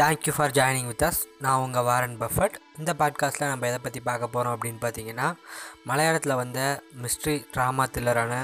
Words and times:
Thank you 0.00 0.32
for 0.36 0.50
joining 0.50 0.86
with 0.86 1.04
us 1.04 1.20
நான் 1.38 1.58
உங்கள் 1.58 1.82
Warren 1.82 2.16
Buffett 2.20 2.56
இந்த 2.78 2.92
பாட்காஸ்ட்டில் 2.98 3.48
நம்ம 3.48 3.66
எதை 3.66 3.78
பற்றி 3.82 4.00
பார்க்க 4.00 4.28
போகிறோம் 4.28 4.54
அப்படின்னு 4.56 4.80
பார்த்தீங்கன்னா 4.80 5.28
மலையாளத்தில் 5.86 6.34
வந்த 6.34 6.82
மிஸ்ட்ரி 7.02 7.36
ட்ராமா 7.54 7.84
த்ரில்லரான 7.92 8.34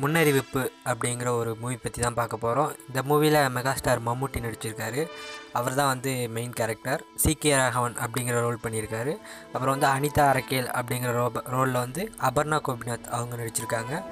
முன்னறிவிப்பு 0.00 0.62
அப்படிங்கிற 0.84 1.28
ஒரு 1.28 1.56
மூவி 1.60 1.76
பற்றி 1.76 2.02
தான் 2.02 2.14
பார்க்க 2.14 2.36
போகிறோம் 2.36 2.74
இந்த 2.88 3.02
மூவியில் 3.08 3.40
மெகாஸ்டார் 3.56 4.04
மம்முட்டி 4.06 4.42
நடிச்சிருக்காரு. 4.46 5.08
அவர் 5.52 5.74
தான் 5.74 5.86
வந்து 5.86 6.28
மெயின் 6.28 6.52
கேரக்டர் 6.52 7.04
கே 7.38 7.56
ராகவன் 7.56 7.96
அப்படிங்கிற 7.96 8.36
ரோல் 8.40 8.62
பண்ணியிருக்காரு. 8.62 9.14
அப்புறம் 9.52 9.78
வந்து 9.78 9.86
அனிதா 9.86 10.26
அரக்கேல் 10.28 10.68
அப்படிங்கிற 10.68 11.12
ரோ 11.12 11.32
ரோலில் 11.46 11.82
வந்து 11.84 12.12
அபர்ணா 12.20 12.60
கோபிநாத் 12.68 13.10
அவங்க 13.10 13.36
நடிச்சிருக்காங்க. 13.36 14.02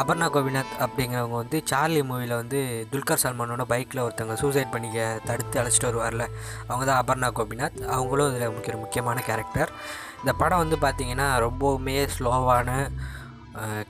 அபர்ணா 0.00 0.26
கோபிநாத் 0.34 0.74
அப்படிங்கிறவங்க 0.84 1.36
வந்து 1.42 1.58
சார்லி 1.70 2.00
மூவியில் 2.08 2.34
வந்து 2.40 2.58
துல்கர் 2.90 3.22
சல்மானோட 3.22 3.62
பைக்கில் 3.72 4.02
ஒருத்தவங்க 4.04 4.36
சூசைட் 4.42 4.72
பண்ணிக்க 4.74 5.06
தடுத்து 5.28 5.56
அழைச்சிட்டு 5.60 5.88
வருவார்ல 5.88 6.24
அவங்க 6.68 6.84
தான் 6.90 7.00
அபர்ணா 7.02 7.28
கோபிநாத். 7.38 7.78
அவங்களும் 7.96 8.28
இதில் 8.30 8.54
முக்கிய 8.56 8.76
முக்கியமான 8.82 9.24
கேரக்டர் 9.28 9.72
இந்த 10.20 10.32
படம் 10.42 10.62
வந்து 10.62 10.78
பார்த்திங்கன்னா 10.84 11.28
ரொம்பவுமே 11.46 11.96
ஸ்லோவான 12.16 12.78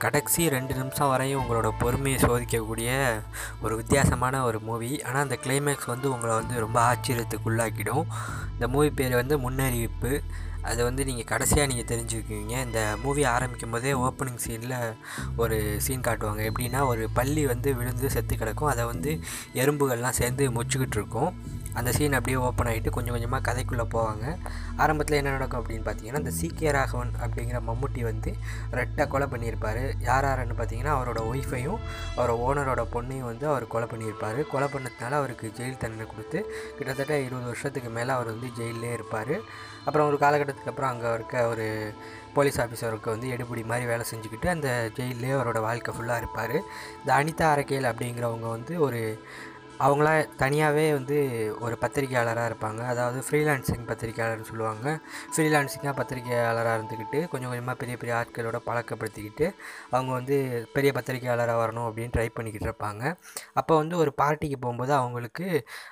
கடைசி 0.03 0.43
ரெண்டு 0.53 0.73
நிமிஷம் 0.77 1.09
வரையும் 1.13 1.41
உங்களோட 1.41 1.69
பொறுமையை 1.81 2.19
சோதிக்கக்கூடிய 2.21 2.91
ஒரு 3.63 3.73
வித்தியாசமான 3.79 4.43
ஒரு 4.49 4.59
மூவி. 4.67 4.91
ஆனால் 5.07 5.23
அந்த 5.25 5.37
கிளைமேக்ஸ் 5.43 5.91
வந்து 5.93 6.07
உங்களை 6.13 6.33
வந்து 6.41 6.55
ரொம்ப 6.65 6.77
ஆச்சரியத்துக்குள்ளாக்கிடும். 6.91 8.05
இந்த 8.53 8.67
மூவி 8.75 8.89
பேர் 8.99 9.21
வந்து 9.21 9.37
முன்னறிவிப்பு. 9.45 10.13
அதை 10.61 10.83
வந்து 10.83 11.05
நீங்கள் 11.05 11.29
கடைசியாக 11.31 11.73
நீங்கள் 11.73 11.89
தெரிஞ்சுக்குவீங்க. 11.91 12.63
இந்த 12.65 12.95
மூவி 13.03 13.23
ஆரம்பிக்கும் 13.23 13.69
போதே 13.69 13.91
ஓப்பனிங் 13.91 14.41
சீனில் 14.47 14.95
ஒரு 15.35 15.75
சீன் 15.81 16.01
காட்டுவாங்க. 16.01 16.51
எப்படின்னா 16.51 16.85
ஒரு 16.85 17.09
பள்ளி 17.13 17.45
வந்து 17.45 17.75
விழுந்து 17.75 18.09
செத்து 18.09 18.37
கிடக்கும். 18.37 18.69
அதை 18.69 18.85
வந்து 18.85 19.19
எறும்புகள்லாம் 19.53 20.19
சேர்ந்து 20.21 20.51
முச்சுக்கிட்டு 20.51 20.97
இருக்கும். 21.01 21.33
அந்த 21.77 21.89
சீன் 21.97 22.17
அப்படியே 22.17 22.37
ஓப்பன் 22.45 22.69
ஆகிட்டு 22.71 22.93
கொஞ்சம் 22.95 23.15
கொஞ்சமாக 23.15 23.41
கதைக்குள்ளே 23.47 23.85
போவாங்க. 23.95 24.25
ஆரம்பத்தில் 24.83 25.17
என்ன 25.19 25.31
நடக்கும் 25.35 25.59
அப்படின்னு 25.61 25.85
பார்த்தீங்கன்னா 25.87 26.21
அந்த 26.23 26.33
சீக்கிய 26.39 26.71
ராகவன் 26.77 27.13
அப்படிங்கிற 27.23 27.59
மம்முட்டி 27.69 28.03
வந்து 28.09 28.31
ரெட்டை 28.79 29.07
கொலை 29.07 29.27
பண்ணியிருப்பார். 29.33 29.81
யார் 30.09 30.27
யாருன்னு 30.29 30.59
பார்த்தீங்கன்னா 30.59 30.93
அவரோட 30.97 31.21
ஒய்ஃபையும் 31.31 31.79
அவரோட 32.17 32.35
ஓனரோட 32.45 32.83
பொண்ணையும் 32.95 33.29
வந்து 33.31 33.47
அவர் 33.51 33.67
கொலை 33.73 33.87
பண்ணியிருப்பார். 33.93 34.39
கொலை 34.53 34.69
பண்ணதுனால 34.75 35.19
அவருக்கு 35.21 35.53
ஜெயில் 35.59 35.81
தண்டனை 35.83 36.07
கொடுத்து 36.13 36.39
கிட்டத்தட்ட 36.77 37.19
இருபது 37.27 37.45
வருஷத்துக்கு 37.51 37.91
மேலே 37.97 38.13
அவர் 38.17 38.33
வந்து 38.33 38.49
ஜெயிலே 38.59 38.93
இருப்பார். 38.99 39.35
அப்புறம் 39.85 40.07
ஒரு 40.07 40.17
காலகட்டத்துக்கு 40.23 40.71
அப்புறம் 40.71 40.91
அங்கே 40.93 41.13
இருக்க 41.13 41.47
ஒரு 41.47 41.93
போலீஸ் 42.33 42.59
ஆஃபீஸருக்கு 42.61 43.13
வந்து 43.13 43.27
எடுபடி 43.35 43.61
மாதிரி 43.69 43.85
வேலை 43.91 44.03
செஞ்சுக்கிட்டு 44.09 44.47
அந்த 44.55 44.69
ஜெயிலே 44.97 45.31
அவரோட 45.37 45.59
வாழ்க்கை 45.67 45.93
ஃபுல்லாக 45.95 46.21
இருப்பார். 46.23 46.55
இந்த 46.99 47.11
அனிதா 47.19 47.47
அரக்கேல் 47.53 47.89
அப்படிங்கிறவங்க 47.91 48.47
வந்து 48.57 48.79
ஒரு 48.87 49.01
அவங்களா 49.85 50.13
தனியாகவே 50.37 50.85
வந்து 50.93 51.17
ஒரு 51.59 51.75
பத்திரிகையாளராக 51.81 52.49
இருப்பாங்க. 52.51 52.81
அதாவது 52.93 53.19
ஃப்ரீலான்சிங் 53.27 53.85
பத்திரிகையாளர்னு 53.91 54.47
சொல்லுவாங்க. 54.49 54.87
ஃப்ரீலான்சிங்காக 55.33 55.93
பத்திரிகையாளராக 55.99 56.73
இருந்துக்கிட்டு 56.79 57.19
கொஞ்சம் 57.27 57.49
கொஞ்சமாக 57.49 57.77
பெரிய 57.77 57.97
பெரிய 57.97 58.15
ஆட்களோட 58.21 58.59
பழக்கப்படுத்திக்கிட்டு 58.65 59.47
அவங்க 59.89 60.11
வந்து 60.11 60.37
பெரிய 60.73 60.91
பத்திரிகையாளராக 60.97 61.61
வரணும் 61.63 61.87
அப்படின்னு 61.89 62.15
ட்ரை 62.17 62.27
பண்ணிக்கிட்டு 62.33 62.69
இருப்பாங்க. 62.69 63.03
அப்போ 63.53 63.75
வந்து 63.77 63.97
ஒரு 63.97 64.13
பார்ட்டிக்கு 64.21 64.59
போகும்போது 64.65 64.93
அவங்களுக்கு 64.93 65.47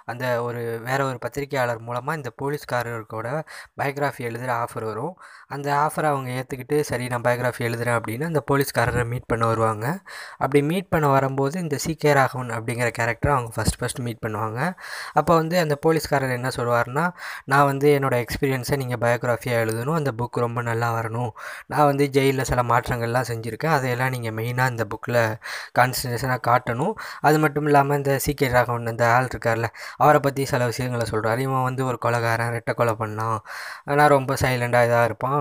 அந்த 0.06 0.26
ஒரு 0.44 0.64
வேற 0.84 1.00
ஒரு 1.06 1.18
பத்திரிகையாளர் 1.28 1.86
மூலமாக 1.90 2.18
இந்த 2.18 2.32
போலீஸ்காரர்களோட 2.42 3.30
பயோகிராஃபி 3.82 4.24
எழுதுகிற 4.30 4.54
ஆஃபர் 4.64 4.88
வரும். 4.92 5.16
அந்த 5.56 5.68
ஆஃபரை 5.84 6.08
அவங்க 6.14 6.30
ஏற்றுக்கிட்டு 6.40 6.78
சரி 6.90 7.06
நான் 7.12 7.24
பயோகிராஃபி 7.28 7.62
எழுதுகிறேன் 7.68 7.98
அப்படின்னு 8.00 8.26
அந்த 8.30 8.42
போலீஸ்காரரை 8.50 9.04
மீட் 9.12 9.28
பண்ண 9.32 9.44
வருவாங்க. 9.52 9.86
அப்படி 10.44 10.60
மீட் 10.72 10.90
பண்ண 10.94 11.06
வரும்போது 11.16 11.56
இந்த 11.66 11.78
கே 12.02 12.12
ராகவன் 12.18 12.52
அப்படிங்கிற 12.58 12.90
கேரக்டர் 12.98 13.34
அவங்க 13.36 13.52
ஃபஸ்ட் 13.56 13.78
ஃபஸ்ட் 13.80 14.02
மீட் 14.08 14.22
பண்ணுவாங்க. 14.26 14.60
அப்போ 15.20 15.34
வந்து 15.42 15.56
அந்த 15.64 15.76
போலீஸ்காரர் 15.86 16.34
என்ன 16.38 16.50
சொல்லுவார்னா 16.58 17.06
நான் 17.52 17.68
வந்து 17.72 17.88
என்னோடய 18.00 18.26
எக்ஸ்பீரியன்ஸை 18.26 18.78
நீங்கள் 18.82 19.02
பயோகிராஃபியாக 19.06 19.64
எழுதணும். 19.66 19.98
அந்த 20.00 20.14
புக் 20.20 20.40
ரொம்ப 20.46 20.62
நல்லா 20.70 20.90
வரணும். 20.98 21.32
நான் 21.74 21.88
வந்து 21.92 22.08
ஜெயிலில் 22.18 22.48
சில 22.52 22.64
மாற்றங்கள்லாம் 22.74 23.30
செஞ்சுருக்கேன். 23.32 23.74
அதையெல்லாம் 23.78 24.14
நீங்கள் 24.18 24.36
மெயினாக 24.40 24.74
இந்த 24.76 24.86
புக்கில் 24.94 25.22
கான்சன்ட்ரேஷனாக 25.80 26.42
காட்டணும். 26.50 26.94
அது 27.30 27.40
மட்டும் 27.46 27.70
இல்லாமல் 27.72 28.00
இந்த 28.02 28.20
கே 28.42 28.50
ராகவன் 28.58 28.92
அந்த 28.94 29.06
ஆள் 29.16 29.30
இருக்கார்ல 29.32 29.68
அவரை 30.04 30.20
பற்றி 30.28 30.44
சில 30.54 30.66
விஷயங்களை 30.74 31.08
சொல்கிறார் 31.14 31.40
இவன் 31.48 31.66
வந்து 31.70 31.82
ஒரு 31.90 31.98
கொலைகாரன் 32.06 32.54
ரெட்டை 32.58 32.74
கொலை 32.82 32.96
பண்ணான். 33.04 33.40
ஆனால் 33.92 34.12
ரொம்ப 34.18 34.32
சைலண்டாக 34.44 34.88
இதாக 34.90 35.08
இருப்பான். 35.10 35.37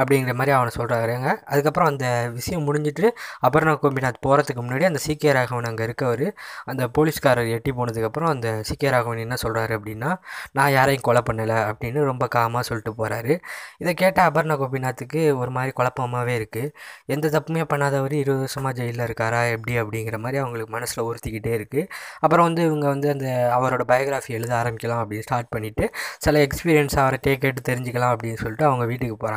அப்படிங்கிற 0.00 0.34
மாதிரி 0.34 0.50
அவனை 0.50 0.72
சொல்கிறாருங்க 0.78 1.34
அதுக்கப்புறம் 1.44 1.88
அந்த 1.88 2.30
விஷயம் 2.32 2.74
முடிஞ்சிட்டு 2.74 3.10
அபர்ணா 3.46 3.74
கோபிநாத் 3.82 4.22
போகிறதுக்கு 4.26 4.62
முன்னாடி 4.62 4.84
அந்த 4.84 5.00
கே 5.18 5.32
ராகவன் 5.32 5.64
அங்கே 5.64 5.86
இருக்கவர் 5.86 6.30
அந்த 6.64 6.88
போலீஸ்காரர் 6.88 7.48
எட்டி 7.48 7.72
போனதுக்கப்புறம் 7.72 8.28
அந்த 8.28 8.60
கே 8.78 8.90
ராகவன் 8.90 9.18
என்ன 9.18 9.34
சொல்கிறாரு 9.42 9.72
அப்படின்னா 9.76 10.18
நான் 10.52 10.72
யாரையும் 10.72 11.02
கொலை 11.02 11.22
பண்ணலை 11.30 11.72
அப்படின்னு 11.72 12.04
ரொம்ப 12.04 12.28
காமாக 12.34 12.60
சொல்லிட்டு 12.60 12.92
போகிறாரு 12.98 13.40
இதை 13.78 13.94
கேட்ட 13.94 14.30
அபர்ணா 14.30 14.56
கோபிநாத்துக்கு 14.56 15.36
ஒரு 15.36 15.50
மாதிரி 15.50 15.72
குழப்பமாகவே 15.76 16.34
இருக்குது 16.38 16.70
எந்த 17.06 17.28
தப்புமே 17.28 17.64
பண்ணாதவர் 17.74 18.12
இருபது 18.12 18.38
வருஷமாக 18.38 18.74
ஜெயிலில் 18.74 19.06
இருக்காரா 19.06 19.50
எப்படி? 19.50 19.80
அப்படிங்கிற 19.80 20.18
மாதிரி 20.18 20.38
அவங்களுக்கு 20.38 20.72
மனசில் 20.72 21.04
உறுத்திக்கிட்டே 21.04 21.52
இருக்குது 21.56 21.88
அப்புறம் 22.20 22.46
வந்து 22.46 22.64
இவங்க 22.64 22.86
வந்து 22.86 23.10
அந்த 23.10 23.26
அவரோட 23.58 23.82
பயோகிராஃபி 23.88 24.26
எழுத 24.26 24.54
ஆரம்பிக்கலாம் 24.54 25.02
அப்படின்னு 25.02 25.18
ஸ்டார்ட் 25.18 25.52
பண்ணிவிட்டு 25.56 25.88
சில 26.18 26.46
எக்ஸ்பீரியன்ஸ் 26.46 26.96
அவரை 26.96 27.18
டேக் 27.26 27.38
கேட்டு 27.38 27.72
தெரிஞ்சுக்கலாம் 27.72 28.14
அப்படின்னு 28.16 28.36
சொல்லிட்டு 28.36 28.64
அவங்க 28.64 28.84
வீட்டுக்கு 28.84 29.28
போகிறாங்க 29.28 29.35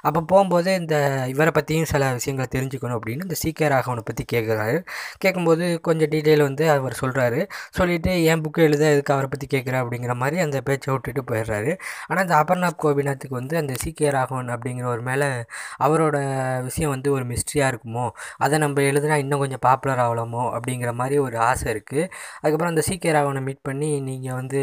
அப்போ 0.00 0.20
போகும்போது 0.22 0.74
இந்த 0.74 0.94
இவரை 1.28 1.52
பற்றியும் 1.54 1.84
சில 1.84 2.12
விஷயங்களை 2.12 2.48
தெரிஞ்சுக்கணும் 2.56 2.96
அப்படின்னு 2.98 3.26
இந்த 3.28 3.34
சீக்கிய 3.34 3.68
ராகவனை 3.68 4.04
பற்றி 4.04 4.24
கேட்குறாரு 4.32 4.76
கேட்கும்போது 5.18 5.80
கொஞ்சம் 5.80 6.10
டீட்டெயில் 6.14 6.42
வந்து 6.42 6.70
அவர் 6.70 6.96
சொல்கிறாரு 7.02 7.40
சொல்லிவிட்டு 7.70 8.24
என் 8.24 8.42
புக்கு 8.44 8.58
எழுத 8.58 8.84
எதுக்கு 8.90 9.14
அவரை 9.14 9.28
பற்றி 9.28 9.46
கேட்குற 9.54 9.76
அப்படிங்கிற 9.82 10.14
மாதிரி 10.14 10.38
அந்த 10.40 10.60
பேச்சை 10.60 10.90
விட்டுட்டு 10.92 11.22
போயிடுறாரு. 11.30 11.72
ஆனால் 12.08 12.24
இந்த 12.24 12.36
அபர்ணாப் 12.42 12.80
கோபிநாத்துக்கு 12.82 13.36
வந்து 13.40 13.56
அந்த 13.56 13.74
சீக்கிய 13.74 14.10
ராகவன் 14.10 14.50
அப்படிங்கிறவர் 14.56 15.02
மேலே 15.02 15.28
அவரோட 15.84 16.16
விஷயம் 16.62 16.90
வந்து 16.90 17.12
ஒரு 17.12 17.24
மிஸ்ட்ரியாக 17.24 17.70
இருக்குமோ 17.72 18.06
அதை 18.38 18.58
நம்ம 18.58 18.82
எழுதுனா 18.82 19.16
இன்னும் 19.16 19.38
கொஞ்சம் 19.38 19.64
பாப்புலர் 19.68 19.98
ஆகலாமோ 19.98 20.44
அப்படிங்கிற 20.56 20.92
மாதிரி 20.92 21.18
ஒரு 21.18 21.38
ஆசை 21.38 21.66
இருக்குது 21.74 22.04
அதுக்கப்புறம் 22.40 22.72
அந்த 22.74 22.82
சீக்கிய 22.82 23.12
ராகவனை 23.12 23.42
மீட் 23.42 23.62
பண்ணி 23.62 23.90
நீங்கள் 24.00 24.34
வந்து 24.34 24.60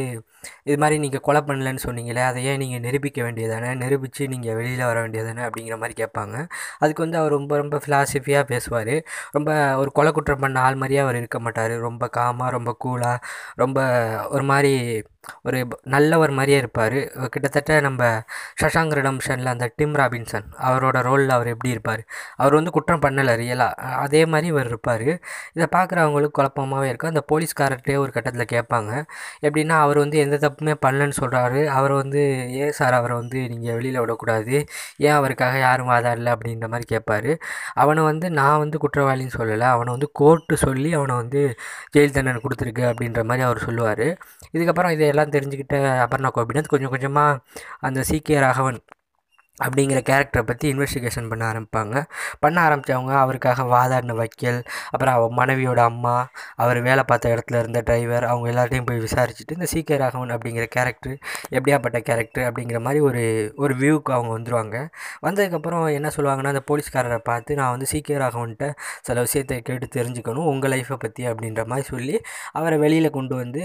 இது 0.64 0.78
மாதிரி 0.78 0.98
நீங்கள் 1.00 1.20
கொலை 1.20 1.42
பண்ணலன்னு 1.42 1.82
சொன்னீங்களே 1.86 2.24
அதை 2.24 2.46
ஏன் 2.46 2.58
நீங்கள் 2.58 2.80
நிரூபிக்க 2.80 3.22
வேண்டியதானே? 3.24 3.70
நிரூபித்து 3.76 4.28
நீங்கள் 4.28 4.58
வெளியில் 4.68 4.90
வர 4.92 4.98
வேண்டியதானே 5.04 5.44
அப்படிங்கிற 5.50 5.78
மாதிரி 5.84 5.96
கேட்பாங்க. 6.04 6.36
அதுக்கு 6.80 7.04
வந்து 7.04 7.18
அவர் 7.18 7.36
ரொம்ப 7.38 7.54
ரொம்ப 7.64 7.76
ஃபிலாசபியாக 7.86 8.44
பேசுவார். 8.44 8.94
ரொம்ப 9.32 9.52
ஒரு 9.78 9.92
கொலை 9.92 10.12
குற்றம் 10.12 10.44
பண்ண 10.46 10.60
ஆள் 10.60 10.76
மாதிரியே 10.76 11.02
அவர் 11.06 11.20
இருக்க 11.22 11.40
மாட்டார். 11.40 11.76
ரொம்ப 11.88 12.10
காமாக 12.18 12.50
ரொம்ப 12.58 12.72
கூலாக 12.86 13.18
ரொம்ப 13.56 13.80
ஒரு 14.30 14.44
மாதிரி 14.44 14.74
ஒரு 15.44 15.60
நல்லவர் 15.96 16.34
மாதிரியே 16.38 16.58
இருப்பார். 16.58 16.98
கிட்டத்தட்ட 17.34 17.80
நம்ம 17.88 18.02
சஷாங்க் 18.62 18.96
ரிடம்ஷனில் 19.00 19.52
அந்த 19.54 19.66
டிம் 19.76 19.96
ராபின்சன் 19.96 20.48
அவரோட 20.70 20.98
ரோலில் 21.08 21.36
அவர் 21.38 21.48
எப்படி 21.48 21.70
இருப்பார்? 21.70 22.02
அவர் 22.36 22.54
வந்து 22.54 22.72
குற்றம் 22.72 23.04
பண்ணலை 23.06 23.36
ரியலாக 23.44 23.94
அதே 24.06 24.22
மாதிரி 24.26 24.48
இவர் 24.48 24.72
இருப்பார். 24.74 25.08
இதை 25.54 25.68
பார்க்குறவங்களுக்கு 25.76 26.38
குழப்பமாகவே 26.40 26.90
இருக்கும். 26.92 27.12
அந்த 27.14 27.24
போலீஸ்காரர்கிட்டே 27.32 27.96
ஒரு 28.04 28.12
கட்டத்தில் 28.12 28.52
கேட்பாங்க 28.56 28.92
எப்படின்னா 29.48 29.76
அவர் 29.86 29.98
வந்து 29.98 30.18
எந்த 30.26 30.38
தப்புமே 30.46 30.76
பண்ணலன்னு 30.86 31.18
சொல்கிறாரு 31.22 31.62
அவர் 31.78 31.94
வந்து 32.02 32.22
ஏன் 32.64 32.76
சார் 32.80 32.98
அவரை 33.00 33.16
வந்து 33.22 33.40
நீங்கள் 33.54 33.76
வெளியில் 33.78 34.00
விடக்கூடாது. 34.00 34.56
ஏன் 35.08 35.16
அவருக்காக 35.20 35.58
யாரும் 35.60 35.90
வாதாடலை? 35.90 36.32
அப்படின்ற 36.36 36.68
மாதிரி 36.74 36.88
கேட்பாரு 36.94 37.32
அவனை 37.84 38.04
வந்து 38.04 38.28
நான் 38.40 38.62
வந்து 38.64 38.78
குற்றவாளின்னு 38.84 39.36
சொல்லலை. 39.40 39.68
அவனை 39.76 39.90
வந்து 39.96 40.10
கோர்ட்டு 40.20 40.58
சொல்லி 40.66 40.90
அவனை 41.00 41.16
வந்து 41.22 41.42
ஜெயில் 41.96 42.16
தண்டனை 42.18 42.42
கொடுத்துருக்கு. 42.46 42.84
அப்படின்ற 42.92 43.22
மாதிரி 43.30 43.46
அவர் 43.48 43.66
சொல்லுவார். 43.68 44.06
இதுக்கப்புறம் 44.56 44.94
இதெல்லாம் 45.18 45.36
தெரிஞ்சுக்கிட்ட 45.36 45.76
அபர்ணா 46.02 46.30
கோபிநாத் 46.30 46.68
கொஞ்சம் 46.68 46.92
கொஞ்சமாக 46.92 47.40
அந்த 47.80 48.00
சீக்கிய 48.04 48.40
ராகவன் 48.40 48.80
அப்படிங்கிற 49.66 50.00
கேரக்டரை 50.10 50.44
பற்றி 50.44 50.66
இன்வெஸ்டிகேஷன் 50.74 51.30
பண்ண 51.30 51.44
ஆரம்பிப்பாங்க. 51.52 51.96
பண்ண 52.40 52.58
ஆரம்பித்தவங்க 52.68 53.14
அவருக்காக 53.24 53.64
வாதாடின 53.74 54.16
வக்கீல் 54.22 54.60
அப்புறம் 54.92 55.16
அவ 55.18 55.30
மனைவியோட 55.40 55.82
அம்மா 55.92 56.16
அவர் 56.56 56.80
வேலை 56.82 57.04
பார்த்த 57.04 57.34
இடத்துல 57.36 57.60
இருந்த 57.60 57.80
டிரைவர் 57.82 58.28
அவங்க 58.32 58.48
எல்லார்ட்டையும் 58.54 58.88
போய் 58.90 59.04
விசாரிச்சுட்டு 59.08 59.58
இந்த 59.58 59.70
சீக்கிய 59.74 59.98
ராகவன் 59.98 60.34
அப்படிங்கிற 60.38 60.66
கேரக்டர் 60.76 61.16
எப்படியாப்பட்ட 61.58 62.00
கேரக்டர் 62.10 62.46
அப்படிங்கிற 62.50 62.80
மாதிரி 62.80 63.02
ஒரு 63.10 63.24
ஒரு 63.56 63.74
வியூக்கு 63.76 64.12
அவங்க 64.18 64.32
வந்துடுவாங்க 64.38 64.76
வந்ததுக்கப்புறம் 65.28 65.86
என்ன 65.98 66.12
சொல்லுவாங்கன்னா 66.18 66.54
அந்த 66.56 66.64
போலீஸ்காரரை 66.72 67.20
பார்த்து 67.30 67.60
நான் 67.62 67.74
வந்து 67.76 67.90
சீக்கிய 67.94 68.18
ராகவன்கிட்ட 68.20 68.68
சில 69.02 69.18
விஷயத்தை 69.22 69.58
கேட்டு 69.62 69.88
தெரிஞ்சுக்கணும் 69.98 70.48
உங்கள் 70.54 70.72
லைஃப்பை 70.74 70.98
பற்றி 71.06 71.24
அப்படின்ற 71.32 71.64
மாதிரி 71.72 71.88
சொல்லி 71.88 72.16
அவரை 72.52 72.78
வெளியில் 72.86 73.16
கொண்டு 73.18 73.34
வந்து 73.36 73.62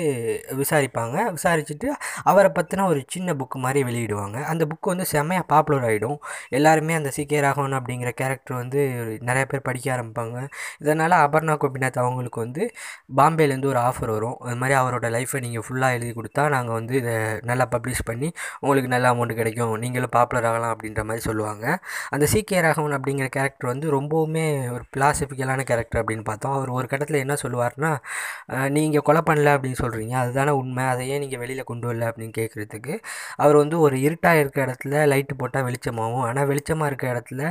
விசாரிப்பாங்க. 0.61 1.17
விசாரிச்சுட்டு 1.37 1.89
அவரை 2.31 2.51
பற்றின 2.59 2.87
ஒரு 2.93 3.01
சின்ன 3.15 3.35
புக்கு 3.41 3.59
மாதிரி 3.65 3.81
வெளியிடுவாங்க. 3.91 4.39
அந்த 4.53 4.63
புக்கு 4.71 4.89
வந்து 4.93 5.07
செம்மையாக 5.13 5.47
பாப்புலர் 5.53 5.82
ஸ்டோர் 5.83 5.91
ஆகிடும் 5.91 6.19
எல்லாருமே 6.57 6.93
அந்த 6.99 7.11
சிகே 7.17 7.39
ராகவன் 7.45 7.77
அப்படிங்கிற 7.79 8.11
கேரக்டர் 8.21 8.57
வந்து 8.63 8.81
நிறைய 9.29 9.45
பேர் 9.51 9.67
படிக்க 9.69 9.87
ஆரம்பிப்பாங்க. 9.97 10.37
இதனால் 10.83 11.15
அபர்ணா 11.25 11.55
கோபிநாத் 11.63 12.01
அவங்களுக்கு 12.03 12.39
வந்து 12.45 12.63
பாம்பேலேருந்து 13.21 13.71
ஒரு 13.73 13.81
ஆஃபர் 13.89 14.13
வரும். 14.17 14.37
அது 14.47 14.57
மாதிரி 14.63 14.77
அவரோட 14.81 15.07
லைஃப்பை 15.17 15.41
நீங்கள் 15.47 15.65
ஃபுல்லாக 15.67 15.97
எழுதி 15.97 16.13
கொடுத்தா 16.19 16.43
நாங்கள் 16.57 16.77
வந்து 16.79 16.95
இதை 17.03 17.15
நல்லா 17.51 17.67
பப்ளிஷ் 17.75 18.05
பண்ணி 18.11 18.29
உங்களுக்கு 18.65 18.91
நல்ல 18.95 19.07
அமௌண்ட் 19.15 19.35
கிடைக்கும். 19.41 19.75
நீங்களும் 19.85 20.15
பாப்புலர் 20.19 20.49
ஆகலாம் 20.51 20.73
அப்படின்ற 20.75 21.03
மாதிரி 21.09 21.25
சொல்லுவாங்க. 21.29 21.65
அந்த 22.15 22.25
சிகே 22.35 22.61
ராகவன் 22.67 22.97
அப்படிங்கிற 22.99 23.29
கேரக்டர் 23.39 23.73
வந்து 23.73 23.89
ரொம்பவுமே 23.99 24.47
ஒரு 24.77 24.85
பிலாசபிக்கலான 24.97 25.61
கேரக்டர் 25.71 26.01
அப்படின்னு 26.03 26.27
பார்த்தோம். 26.31 26.57
அவர் 26.59 26.73
ஒரு 26.79 26.87
கட்டத்தில் 26.93 27.23
என்ன 27.25 27.37
சொல்லுவார்னா 27.45 27.93
நீங்கள் 28.79 29.07
கொலை 29.09 29.23
பண்ணல 29.29 29.51
அப்படின்னு 29.57 29.81
சொல்கிறீங்க 29.85 30.15
அதுதானே 30.23 30.53
உண்மை. 30.63 30.85
அதை 30.93 31.03
ஏன் 31.13 31.23
நீங்கள் 31.25 31.43
வெளியில் 31.43 31.69
கொண்டு 31.71 31.87
வரல 31.89 32.09
அப்படின்னு 32.11 32.35
கேட்குறதுக்கு 32.41 32.95
அவர் 33.43 33.57
வந்து 33.63 33.77
ஒரு 33.87 33.97
இருட்டாக 34.07 34.41
இருக்கிற 34.43 34.61
இடத்துல 34.67 35.01
லைட்டு 35.13 35.35
போட்டால் 35.41 35.65
வெளிச்சமாகவும் 35.73 36.25
ஆனால் 36.29 36.49
வெளிச்சமாக 36.53 36.91
இருக்க 36.93 37.07
இடத்துல 37.15 37.43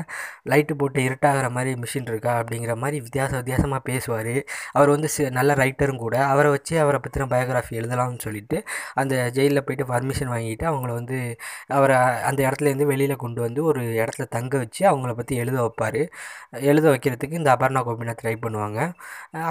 லைட்டு 0.52 0.74
போட்டு 0.82 1.00
இருட்டாகிற 1.08 1.48
மாதிரி 1.58 1.72
மிஷின் 1.84 2.10
இருக்கா 2.12 2.34
அப்படிங்கிற 2.42 2.74
மாதிரி 2.84 2.98
வித்தியாச 3.06 3.32
வித்தியாசமாக 3.42 3.82
பேசுவார். 3.92 4.34
அவர் 4.78 4.90
வந்து 4.96 5.10
நல்ல 5.40 5.52
ரைட்டரும் 5.64 6.02
கூட. 6.06 6.16
அவரை 6.32 6.50
வச்சு 6.56 6.74
அவரை 6.84 7.00
பற்றின 7.06 7.28
பயோகிராஃபி 7.34 7.74
எழுதலாம்னு 7.82 8.22
சொல்லிட்டு 8.28 8.58
அந்த 9.02 9.14
ஜெயிலில் 9.38 9.66
போயிட்டு 9.68 9.86
பர்மிஷன் 9.94 10.32
வாங்கிட்டு 10.36 10.66
அவங்கள 10.72 10.92
வந்து 11.00 11.18
அவரை 11.78 11.98
அந்த 12.30 12.40
இடத்துலேருந்து 12.48 12.88
வெளியில் 12.92 13.22
கொண்டு 13.26 13.40
வந்து 13.46 13.62
ஒரு 13.70 13.82
இடத்துல 14.02 14.26
தங்க 14.38 14.54
வச்சு 14.64 14.82
அவங்கள 14.92 15.14
பற்றி 15.20 15.36
எழுத 15.44 15.58
வைப்பார். 15.66 16.02
எழுத 16.72 16.86
வைக்கிறதுக்கு 16.94 17.40
இந்த 17.42 17.52
அபர்ணா 17.56 17.82
கோபினா 17.88 18.16
ட்ரை 18.22 18.36
பண்ணுவாங்க. 18.46 18.80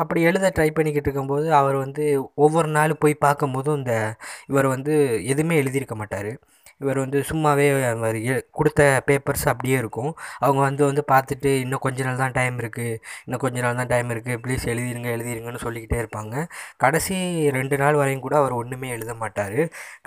அப்படி 0.02 0.20
எழுத 0.30 0.52
ட்ரை 0.56 0.68
பண்ணிக்கிட்டு 0.78 1.08
இருக்கும்போது 1.08 1.48
அவர் 1.60 1.76
வந்து 1.84 2.04
ஒவ்வொரு 2.46 2.70
நாள் 2.78 3.00
போய் 3.04 3.22
பார்க்கும்போதும் 3.26 3.78
இந்த 3.80 3.94
இவர் 4.52 4.68
வந்து 4.74 4.94
எதுவுமே 5.32 5.56
எழுதியிருக்க 5.62 5.94
மாட்டார். 6.02 6.30
இவர் 6.82 7.00
வந்து 7.04 7.18
சும்மாவே 7.30 7.66
அவர் 7.92 8.18
கொடுத்த 8.58 8.80
பேப்பர்ஸ் 9.08 9.44
அப்படியே 9.52 9.76
இருக்கும். 9.82 10.12
அவங்க 10.46 10.60
வந்து 10.68 10.82
வந்து 10.90 11.02
பார்த்துட்டு 11.12 11.50
இன்னும் 11.64 11.82
கொஞ்ச 11.86 12.04
நாள் 12.08 12.20
தான் 12.22 12.34
டைம் 12.38 12.56
இருக்குது 12.62 12.92
இன்னும் 13.26 13.42
கொஞ்ச 13.44 13.58
நாள் 13.64 13.78
தான் 13.80 13.90
டைம் 13.94 14.10
இருக்குது 14.14 14.38
ப்ளீஸ் 14.44 14.64
எழுதிருங்க 14.72 15.08
எழுதிருங்கன்னு 15.16 15.62
சொல்லிக்கிட்டே 15.66 15.98
இருப்பாங்க. 16.02 16.34
கடைசி 16.84 17.16
ரெண்டு 17.58 17.76
நாள் 17.82 17.98
வரையும் 18.00 18.24
கூட 18.26 18.36
அவர் 18.42 18.54
ஒன்றுமே 18.60 18.88
எழுத 18.96 19.12
மாட்டார். 19.22 19.58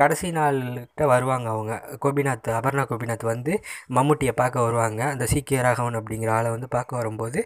கடைசி 0.01 0.27
நாள்கிட்ட 0.39 1.03
வருவாங்க 1.13 1.47
அவங்க. 1.55 1.73
கோபிநாத் 2.05 2.49
அபர்ணா 2.59 2.85
கோபிநாத் 2.91 3.25
வந்து 3.33 3.53
மம்முட்டியை 3.97 4.33
பார்க்க 4.41 4.65
வருவாங்க. 4.67 5.01
அந்த 5.13 5.25
சீக்கிய 5.33 5.61
ராகவன் 5.67 5.99
அப்படிங்கிற 6.01 6.31
ஆளை 6.37 6.49
வந்து 6.55 6.69
பார்க்க 6.77 6.99
வரும்போது 7.01 7.39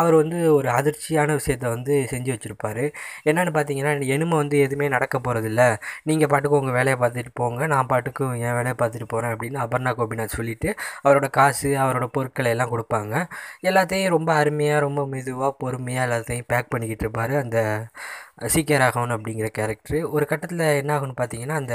அவர் 0.00 0.14
வந்து 0.22 0.38
ஒரு 0.58 0.68
அதிர்ச்சியான 0.78 1.36
விஷயத்த 1.40 1.66
வந்து 1.76 1.94
செஞ்சு 2.12 2.30
வச்சுருப்பார். 2.34 2.84
என்னென்னு 3.30 3.52
பார்த்தீங்கன்னா 3.56 3.92
எனுமை 4.16 4.36
வந்து 4.42 4.56
எதுவுமே 4.66 4.86
நடக்க 4.96 5.16
போகிறதில்ல 5.26 5.62
நீங்கள் 6.10 6.30
பாட்டுக்கு 6.32 6.60
உங்கள் 6.60 6.76
வேலையை 6.78 6.96
பார்த்துட்டு 7.02 7.32
போங்க. 7.42 7.60
நான் 7.74 7.90
பாட்டுக்கும் 7.92 8.34
என் 8.46 8.56
வேலையை 8.58 8.71
பார்த்துட்டு 8.78 9.08
போகிறேன் 9.08 9.36
அப்படின்னு 9.36 9.62
அபர்ணா 9.64 9.92
கோபிநாத் 9.98 10.36
சொல்லிவிட்டு 10.36 10.74
அவரோட 11.04 11.30
காசு 11.30 11.70
அவரோட 11.76 12.06
பொருட்களை 12.06 12.50
எல்லாம் 12.50 12.72
கொடுப்பாங்க. 12.72 13.14
எல்லாத்தையும் 13.62 14.08
ரொம்ப 14.08 14.32
அருமையாக 14.34 14.80
ரொம்ப 14.80 15.06
மெதுவாக 15.06 15.52
பொறுமையாக 15.58 16.06
எல்லாத்தையும் 16.08 16.42
பேக் 16.46 16.70
பண்ணிக்கிட்டு 16.70 17.04
இருப்பார் 17.04 17.34
அந்த 17.42 17.58
சீக்கிய 18.38 18.76
ராகவன் 18.82 19.12
அப்படிங்கிற 19.14 19.48
கேரக்டரு 19.56 19.98
ஒரு 20.14 20.24
கட்டத்தில் 20.30 20.62
என்னாகும்னு 20.80 21.14
பார்த்தீங்கன்னா 21.18 21.56
அந்த 21.62 21.74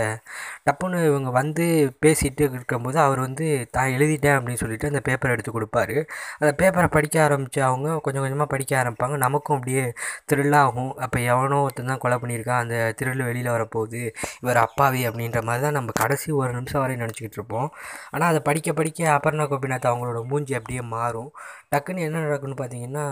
டப்புன்னு 0.68 1.00
இவங்க 1.10 1.30
வந்து 1.38 1.66
பேசிட்டு 2.04 2.44
இருக்கும்போது 2.56 2.98
அவர் 3.04 3.20
வந்து 3.26 3.46
தான் 3.76 3.92
எழுதிட்டேன் 3.96 4.36
அப்படின்னு 4.38 4.62
சொல்லிட்டு 4.64 4.90
அந்த 4.92 5.02
பேப்பரை 5.08 5.34
எடுத்து 5.36 5.52
கொடுப்பாரு. 5.58 5.96
அந்த 6.40 6.52
பேப்பரை 6.62 6.90
படிக்க 6.96 7.18
ஆரம்பித்து 7.26 7.62
அவங்க 7.68 7.98
கொஞ்சம் 8.06 8.24
கொஞ்சமாக 8.26 8.50
படிக்க 8.54 8.74
ஆரம்பிப்பாங்க. 8.82 9.18
நமக்கும் 9.26 9.58
அப்படியே 9.58 9.84
த்ரில்லாகும் 10.32 10.92
அப்போ 11.06 11.20
எவனோ 11.34 11.60
ஒருத்தன் 11.68 11.92
தான் 11.94 12.02
கொலை 12.06 12.18
பண்ணியிருக்கான். 12.24 12.64
அந்த 12.66 12.78
த்ரில் 13.02 13.24
வெளியில் 13.30 13.52
வரப்போகுது. 13.56 14.02
இவர் 14.44 14.62
அப்பாவி 14.66 15.04
அப்படின்ற 15.12 15.42
மாதிரி 15.50 15.64
தான் 15.68 15.78
நம்ம 15.80 15.96
கடைசி 16.02 16.30
ஒரு 16.42 16.52
நிமிஷம் 16.58 16.84
வரையும் 16.84 17.04
நினச்சிக்கிட்டு 17.06 17.40
இருப்போம். 17.42 17.70
ஆனால் 18.14 18.30
அதை 18.32 18.42
படிக்க 18.50 18.74
படிக்க 18.82 19.10
அபர்ணா 19.18 19.48
கோபிநாத் 19.54 19.90
அவங்களோட 19.92 20.22
மூஞ்சி 20.34 20.56
அப்படியே 20.60 20.84
மாறும். 20.96 21.32
டக்குன்னு 21.74 22.06
என்ன 22.08 22.18
நடக்குன்னு 22.26 22.60
பார்த்தீங்கன்னா 22.60 23.06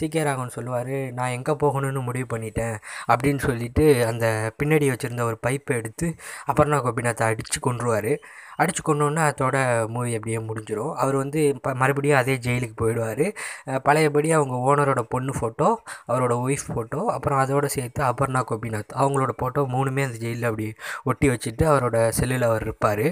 சீக்கிய 0.00 0.24
ராகவன் 0.28 0.56
சொல்லுவார் 0.58 0.94
நான் 1.18 1.34
எங்கே 1.38 1.54
போகணும்னு 1.64 2.02
முடிவு 2.08 2.28
பண்ணிட்டேன். 2.34 2.76
அப்படின்னு 3.12 3.38
சொல்லிட்டு 3.38 4.06
அந்த 4.06 4.54
பின்னாடி 4.62 4.86
வச்சுருந்த 4.92 5.20
ஒரு 5.20 5.38
பைப்பை 5.46 5.76
எடுத்து 5.76 6.14
அபர்ணா 6.46 6.78
கோபிநாத்தை 6.86 7.22
அடித்து 7.22 7.60
கொன்றுவார். 7.60 8.12
அடித்து 8.60 8.82
கொண்டோன்னே 8.82 9.22
அதோட 9.30 9.56
மூவி 9.94 10.12
அப்படியே 10.18 10.40
முடிஞ்சிடும் 10.48 10.92
அவர் 11.02 11.16
வந்து 11.22 11.40
இப்போ 11.54 11.72
மறுபடியும் 11.82 12.20
அதே 12.20 12.36
ஜெயிலுக்கு 12.46 12.76
போயிடுவார். 12.82 13.24
பழையபடி 13.88 14.28
அவங்க 14.38 14.54
ஓனரோட 14.68 15.00
பொண்ணு 15.14 15.32
ஃபோட்டோ 15.38 15.68
அவரோட 16.10 16.34
ஒய்ஃப் 16.46 16.66
ஃபோட்டோ 16.72 17.00
அப்புறம் 17.16 17.40
அதோட 17.44 17.66
சேர்த்து 17.76 18.02
அபர்ணா 18.10 18.42
கோபிநாத். 18.50 18.92
அவங்களோட 19.02 19.32
ஃபோட்டோ 19.40 19.64
மூணுமே 19.74 20.04
அந்த 20.08 20.18
ஜெயிலில் 20.24 20.48
அப்படி 20.50 20.66
ஒட்டி 21.10 21.26
வச்சுட்டு 21.32 21.64
அவரோட 21.72 21.96
செல்லில் 22.18 22.48
அவர் 22.50 22.64
இருப்பார். 22.68 23.04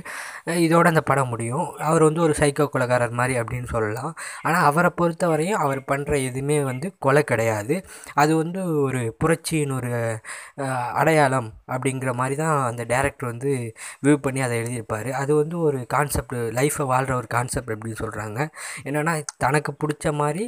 இதோட 0.66 0.86
அந்த 0.92 1.02
படம் 1.10 1.30
முடியும். 1.32 1.66
அவர் 1.88 2.06
வந்து 2.08 2.22
ஒரு 2.26 2.34
சைக்கோ 2.40 2.66
கொலைகாரர் 2.74 3.18
மாதிரி 3.20 3.34
அப்படின்னு 3.42 3.68
சொல்லலாம். 3.74 4.12
ஆனால் 4.46 4.66
அவரை 4.70 4.90
பொறுத்த 5.00 5.24
வரையும் 5.32 5.60
அவர் 5.64 5.80
பண்ணுற 5.90 6.12
எதுவுமே 6.28 6.58
வந்து 6.70 6.86
கொலை 7.06 7.22
கிடையாது. 7.32 7.74
அது 8.22 8.32
வந்து 8.42 8.60
ஒரு 8.86 9.02
புரட்சியின் 9.22 9.74
ஒரு 9.78 9.92
அடையாளம் 11.00 11.48
அப்படிங்கிற 11.74 12.10
மாதிரி 12.20 12.36
தான் 12.42 12.56
அந்த 12.70 12.82
டேரக்டர் 12.92 13.30
வந்து 13.32 13.50
வியூ 14.04 14.16
பண்ணி 14.26 14.40
அதை 14.46 14.56
எழுதியிருப்பார். 14.62 15.10
அது 15.22 15.32
வந்து 15.42 15.56
ஒரு 15.66 15.78
கான்செப்ட் 15.94 16.34
லைஃப்பை 16.58 16.84
வாழ்கிற 16.92 17.12
ஒரு 17.20 17.28
கான்செப்ட் 17.34 17.72
அப்படின்னு 17.74 18.00
சொல்கிறாங்க 18.04 18.38
என்னென்னா 18.86 19.14
தனக்கு 19.44 19.72
பிடிச்ச 19.82 20.12
மாதிரி 20.20 20.44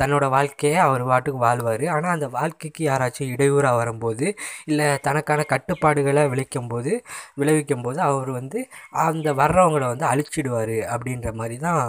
தன்னோட 0.00 0.24
வாழ்க்கையை 0.34 0.78
அவர் 0.86 1.02
பாட்டுக்கு 1.10 1.38
வாழ்வார். 1.44 1.84
ஆனால் 1.94 2.14
அந்த 2.16 2.26
வாழ்க்கைக்கு 2.36 2.82
யாராச்சும் 2.88 3.30
இடையூறாக 3.34 3.78
வரும்போது 3.80 4.26
இல்லை 4.70 4.88
தனக்கான 5.06 5.40
கட்டுப்பாடுகளை 5.52 6.24
விளைக்கும் 6.32 6.68
போது 6.72 6.92
விளைவிக்கும் 7.40 7.84
போது 7.86 7.98
அவர் 8.08 8.30
வந்து 8.38 8.60
அந்த 9.06 9.28
வர்றவங்கள 9.40 9.84
வந்து 9.92 10.06
அழிச்சிடுவார் 10.12 10.76
அப்படின்ற 10.94 11.30
மாதிரி 11.40 11.56
தான். 11.66 11.82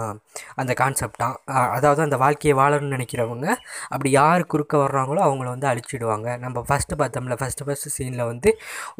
அந்த 0.60 0.72
கான்செப்டாக 0.82 1.34
அதாவது 1.76 2.02
அந்த 2.06 2.18
வாழ்க்கையை 2.24 2.54
வாழணும்னு 2.62 2.96
நினைக்கிறவங்க 2.96 3.46
அப்படி 3.92 4.10
யார் 4.20 4.50
குறுக்க 4.54 4.74
வர்றாங்களோ 4.84 5.22
அவங்கள 5.28 5.48
வந்து 5.54 5.70
அழிச்சிடுவாங்க. 5.72 6.28
நம்ம 6.44 6.64
ஃபஸ்ட்டு 6.70 7.00
பார்த்தோம்ல 7.02 7.36
ஃபஸ்ட்டு 7.42 7.66
ஃபஸ்ட்டு 7.68 7.94
சீனில் 7.98 8.28
வந்து 8.32 8.52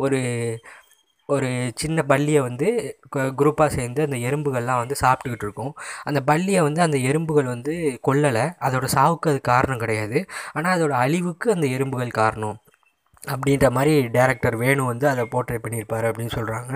ஒரு 0.04 0.20
ஒரு 1.30 1.48
சின்ன 1.74 2.02
பல்லியை 2.08 2.40
வந்து 2.40 2.68
குரூப்பாக 3.40 3.68
சேர்ந்து 3.68 4.00
அந்த 4.02 4.18
எறும்புகள்லாம் 4.28 4.80
வந்து 4.82 4.96
சாப்பிட்டுக்கிட்டு 5.00 5.46
இருக்கும் 5.46 5.72
அந்த 6.04 6.20
பல்லியை 6.26 6.62
வந்து 6.62 6.82
அந்த 6.82 6.98
எறும்புகள் 7.10 7.44
வந்து 7.46 7.74
கொல்லலை. 8.08 8.44
அதோடய 8.60 8.94
சாவுக்கு 8.96 9.30
அது 9.32 9.40
காரணம் 9.52 9.78
கிடையாது. 9.78 10.20
ஆனால் 10.52 10.74
அதோடய 10.76 11.02
அழிவுக்கு 11.06 11.48
அந்த 11.52 11.68
எறும்புகள் 11.76 12.18
காரணம். 12.20 12.56
அப்படின்ற 13.22 13.66
மாதிரி 13.70 13.94
டேரக்டர் 14.08 14.56
வேணு 14.56 14.82
வந்து 14.84 15.06
அதை 15.08 15.24
போர்ட்ரேட் 15.24 15.64
பண்ணியிருப்பார் 15.64 16.06
அப்படின்னு 16.10 16.34
சொல்கிறாங்க 16.34 16.72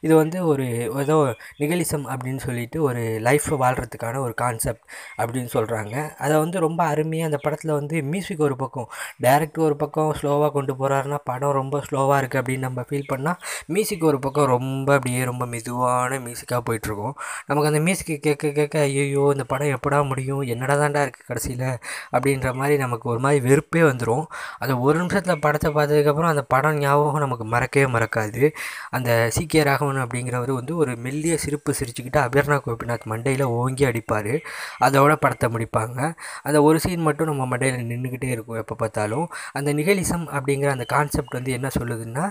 இது 0.00 0.14
வந்து 0.16 0.38
ஒரு 0.46 0.64
ஏதோ 1.02 1.16
நிகலிசம் 1.58 2.06
அப்படின்னு 2.12 2.36
சொல்லிட்டு 2.36 2.78
ஒரு 2.82 3.00
லைஃப்பை 3.26 3.56
வாழ்கிறதுக்கான 3.64 4.20
ஒரு 4.20 4.34
கான்செப்ட் 4.34 4.84
அப்படின்னு 5.18 5.50
சொல்கிறாங்க 5.52 5.94
அதை 6.18 6.38
வந்து 6.38 6.58
ரொம்ப 6.60 6.80
அருமையாக 6.84 7.30
அந்த 7.30 7.40
படத்தில் 7.42 7.72
வந்து 7.72 8.02
மியூசிக் 8.02 8.44
ஒரு 8.48 8.56
பக்கம் 8.56 8.88
டேரக்ட் 9.22 9.58
ஒரு 9.58 9.76
பக்கம் 9.76 10.12
ஸ்லோவாக 10.20 10.50
கொண்டு 10.50 10.74
போகிறாருன்னா 10.74 11.18
படம் 11.24 11.52
ரொம்ப 11.52 11.82
ஸ்லோவாக 11.88 12.20
இருக்குது 12.20 12.42
அப்படின்னு 12.42 12.66
நம்ம 12.68 12.84
ஃபீல் 12.88 13.10
பண்ணால் 13.12 13.40
மியூசிக் 13.68 14.04
ஒரு 14.04 14.18
பக்கம் 14.18 14.46
ரொம்ப 14.46 14.88
அப்படியே 14.98 15.24
ரொம்ப 15.24 15.46
மெதுவான 15.46 16.18
மியூசிக்காக 16.26 16.60
போயிட்டுருக்கும். 16.68 17.14
நமக்கு 17.46 17.70
அந்த 17.72 17.80
மியூசிக்கை 17.86 18.16
கேட்க 18.18 18.50
கேட்க 18.50 18.78
ஐயோ 18.80 19.24
இந்த 19.34 19.44
படம் 19.44 19.72
எப்படா 19.76 19.98
முடியும்? 20.08 20.42
என்னடா 20.42 20.74
தாண்டா 20.74 21.00
இருக்குது 21.06 21.26
கடைசியில்? 21.26 21.66
அப்படின்ற 22.14 22.48
மாதிரி 22.54 22.76
நமக்கு 22.76 23.06
ஒரு 23.08 23.20
மாதிரி 23.20 23.40
வெறுப்பே 23.48 23.82
வந்துடும் 23.90 24.24
அந்த 24.58 24.72
ஒரு 24.78 24.96
நிமிஷத்தில் 24.98 25.42
படத்தை 25.46 25.70
பார்த்து 25.72 25.87
அதுக்கப்புறம் 25.88 26.30
அந்த 26.30 26.42
படம் 26.46 26.78
ஞாபகம் 26.78 27.22
நமக்கு 27.24 27.44
மறக்கவே 27.44 27.86
மறக்காது. 27.92 28.42
அந்த 28.90 29.10
சீக்கிய 29.36 29.62
ராகவன் 29.62 30.00
அப்படிங்கிறவர் 30.04 30.52
வந்து 30.52 30.76
ஒரு 30.76 30.92
மெல்லிய 30.96 31.36
சிரிப்பு 31.36 31.74
சிரிச்சுக்கிட்டு 31.80 32.20
அபர்ணா 32.26 32.58
கோபிநாத் 32.66 33.06
மண்டையில் 33.10 33.44
ஓங்கி 33.58 33.84
அடிப்பார். 33.84 34.32
அதோட 34.80 35.12
படத்தை 35.16 35.48
முடிப்பாங்க. 35.54 35.98
அந்த 36.42 36.58
ஒரு 36.62 36.80
சீன் 36.80 37.02
மட்டும் 37.02 37.30
நம்ம 37.30 37.46
மண்டையில் 37.52 37.80
நின்றுக்கிட்டே 37.92 38.30
இருக்கும் 38.36 38.56
எப்போ 38.56 38.74
பார்த்தாலும். 38.74 39.26
அந்த 39.52 39.72
நிகழிசம் 39.72 40.26
அப்படிங்கிற 40.36 40.70
அந்த 40.70 40.86
கான்செப்ட் 40.94 41.36
வந்து 41.38 41.52
என்ன 41.52 41.68
சொல்லுதுன்னா 41.78 42.24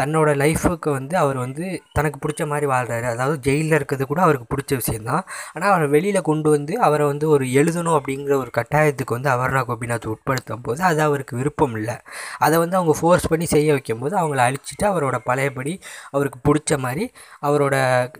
தன்னோட 0.00 0.28
லைஃபுக்கு 0.42 0.90
வந்து 0.90 1.14
அவர் 1.16 1.36
வந்து 1.36 1.64
தனக்கு 1.92 2.18
பிடிச்ச 2.24 2.42
மாதிரி 2.46 2.66
வாழ்கிறாரு 2.66 3.06
அதாவது 3.12 3.38
ஜெயிலில் 3.40 3.76
இருக்கிறது 3.78 4.06
கூட 4.06 4.20
அவருக்கு 4.22 4.48
பிடிச்ச 4.54 4.72
விஷயந்தான் 4.74 5.22
ஆனால் 5.54 5.70
அவரை 5.72 5.88
வெளியில் 5.88 6.20
கொண்டு 6.20 6.48
வந்து 6.50 6.74
அவரை 6.80 7.06
வந்து 7.06 7.26
ஒரு 7.28 7.44
எழுதணும் 7.58 7.96
அப்படிங்கிற 7.98 8.34
ஒரு 8.42 8.50
கட்டாயத்துக்கு 8.58 9.16
வந்து 9.16 9.30
அபர்ணா 9.34 9.62
கோபிநாத் 9.68 10.10
உட்படுத்தும் 10.14 10.62
போது 10.62 10.80
அது 10.82 11.00
அவருக்கு 11.02 11.34
விருப்பம் 11.36 11.76
இல்லை. 11.76 11.96
அதை 12.38 12.56
வந்து 12.58 12.76
அவங்க 12.76 12.94
ஃபோர்ஸ் 12.98 13.28
பண்ணி 13.30 13.46
செய்ய 13.54 13.68
வைக்கும்போது 13.76 14.14
அவங்கள 14.20 14.40
அழிச்சிட்டு 14.48 14.84
அவரோட 14.90 15.16
பழையபடி 15.28 15.74
அவருக்கு 16.14 16.38
பிடிச்ச 16.48 16.78
மாதிரி 16.84 17.04
அவரோட 17.48 17.74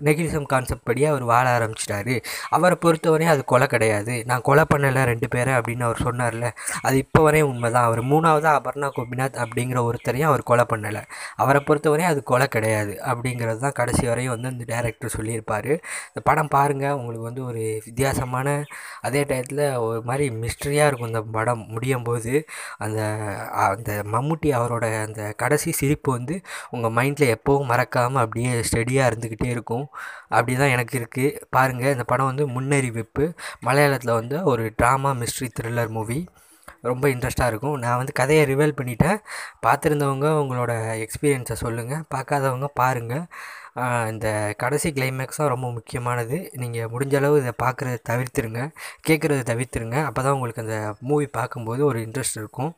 நெகிலிசம் 0.08 0.48
கான்செப்ட் 0.52 0.86
படி 0.88 1.02
அவர் 1.10 1.24
வாழ 1.32 1.46
ஆரம்பிச்சிட்டாரு. 1.56 2.14
அவரை 2.56 2.76
பொறுத்தவரையும் 2.84 3.32
அது 3.34 3.42
கொலை 3.52 3.66
கிடையாது. 3.74 4.14
நான் 4.30 4.44
கொலை 4.48 4.64
பண்ணலை 4.72 5.02
ரெண்டு 5.12 5.28
பேரை 5.34 5.52
அப்படின்னு 5.58 5.86
அவர் 5.88 6.04
சொன்னார்ல 6.06 6.46
அது 6.88 6.96
இப்போ 7.04 7.20
வரையும் 7.26 7.50
உண்மை 7.52 7.68
தான் 7.76 7.86
அவர் 7.88 8.02
மூணாவதாக 8.12 8.60
அபர்ணா 8.60 8.88
கோபிநாத் 8.96 9.38
அப்படிங்கிற 9.44 9.78
ஒருத்தரையும் 9.88 10.30
அவர் 10.30 10.44
கொலை 10.50 10.64
பண்ணலை. 10.72 11.02
அவரை 11.42 11.60
பொறுத்தவரையும் 11.68 12.12
அது 12.12 12.22
கொலை 12.32 12.48
கிடையாது 12.56 12.94
அப்படிங்கிறது 13.10 13.60
தான் 13.66 13.76
கடைசி 13.80 14.04
வரையும் 14.12 14.34
வந்து 14.34 14.50
அந்த 14.52 14.64
டேரக்டர் 14.72 15.16
சொல்லியிருப்பார். 15.18 15.70
இந்த 16.10 16.20
படம் 16.30 16.52
பாருங்கள் 16.56 16.96
உங்களுக்கு 17.00 17.28
வந்து 17.30 17.42
ஒரு 17.50 17.62
வித்தியாசமான 17.88 18.46
அதே 19.06 19.22
டயத்தில் 19.30 19.64
ஒரு 19.86 20.00
மாதிரி 20.08 20.24
மிஸ்ட்ரியாக 20.42 20.88
இருக்கும் 20.90 21.10
இந்த 21.12 21.22
படம் 21.38 21.64
முடியும் 21.74 22.06
போது 22.08 22.32
அந்த 22.84 23.00
அந்த 23.64 23.92
மம்முட்டி 24.14 24.50
அவர் 24.58 24.67
அவரோட 24.68 24.86
அந்த 25.06 25.22
கடைசி 25.42 25.70
சிரிப்பு 25.80 26.10
வந்து 26.16 26.34
உங்கள் 26.74 26.94
மைண்டில் 26.98 27.32
எப்போவும் 27.36 27.70
மறக்காமல் 27.72 28.22
அப்படியே 28.24 28.50
ஸ்டெடியாக 28.70 29.08
இருந்துக்கிட்டே 29.10 29.48
இருக்கும். 29.56 29.86
அப்படி 30.36 30.54
தான் 30.62 30.74
எனக்கு 30.76 30.94
இருக்குது 31.00 31.46
பாருங்கள் 31.56 31.94
இந்த 31.96 32.04
படம் 32.12 32.30
வந்து 32.30 32.46
முன்னறிவிப்பு. 32.56 33.26
மலையாளத்தில் 33.68 34.18
வந்து 34.20 34.38
ஒரு 34.52 34.64
ட்ராமா 34.80 35.12
மிஸ்ட்ரி 35.22 35.48
த்ரில்லர் 35.58 35.94
மூவி 35.98 36.18
ரொம்ப 36.88 37.04
இன்ட்ரெஸ்ட்டாக 37.12 37.50
இருக்கும். 37.52 37.76
நான் 37.84 37.98
வந்து 38.00 38.12
கதையை 38.20 38.42
ரிவீல் 38.50 38.76
பண்ணிட்டேன். 38.80 39.18
பார்த்துருந்தவங்க 39.64 40.28
உங்களோட 40.42 40.72
எக்ஸ்பீரியன்ஸை 41.04 41.56
சொல்லுங்கள் 41.62 42.04
பார்க்காதவங்க 42.14 42.68
பாருங்கள் 42.80 43.24
இந்த 44.12 44.28
கடைசி 44.62 44.88
கிளைமேக்ஸ் 44.96 45.40
தான் 45.40 45.50
ரொம்ப 45.54 45.66
முக்கியமானது. 45.76 46.36
நீங்கள் 46.62 46.90
முடிஞ்ச 46.92 47.14
அளவு 47.20 47.36
இதை 47.42 47.52
பார்க்குறத 47.64 47.98
தவிர்த்துருங்க. 48.10 48.62
கேட்குறத 49.08 49.42
தவிர்த்துருங்க. 49.50 49.98
அப்போ 50.08 50.20
தான் 50.26 50.36
உங்களுக்கு 50.36 50.64
அந்த 50.66 50.78
மூவி 51.10 51.26
பார்க்கும்போது 51.38 51.82
ஒரு 51.90 52.00
இன்ட்ரெஸ்ட் 52.06 52.40
இருக்கும். 52.42 52.72